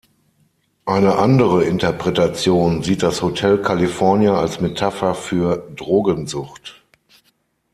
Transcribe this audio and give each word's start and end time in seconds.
Eine 0.85 1.17
andere 1.17 1.63
Interpretation 1.63 2.81
sieht 2.81 3.03
das 3.03 3.21
Hotel 3.21 3.61
California 3.61 4.33
als 4.33 4.59
Metapher 4.59 5.13
für 5.13 5.69
Drogensucht. 5.75 6.81